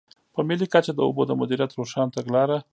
[0.33, 2.57] په ملي کچه د اوبو د مدیریت روښانه تګلاره.